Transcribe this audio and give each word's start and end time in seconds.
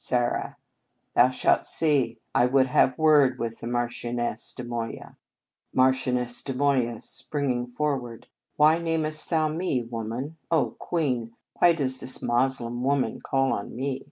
Zara. 0.00 0.56
Thou 1.14 1.28
shalt 1.28 1.66
see. 1.66 2.18
I 2.34 2.46
would 2.46 2.68
have 2.68 2.96
word 2.96 3.38
with 3.38 3.60
the 3.60 3.66
Marchioness 3.66 4.54
de 4.54 4.64
Moya. 4.64 5.18
Marchioness 5.74 6.42
de 6.42 6.54
Moya 6.54 7.02
(springing 7.02 7.66
forward). 7.66 8.26
Why 8.56 8.78
namest 8.78 9.28
thou 9.28 9.48
me, 9.48 9.82
woman? 9.82 10.38
O 10.50 10.70
Queen! 10.78 11.34
why 11.58 11.74
does 11.74 12.00
this 12.00 12.22
Moslem 12.22 12.82
woman 12.82 13.20
call 13.20 13.52
on 13.52 13.76
me? 13.76 14.10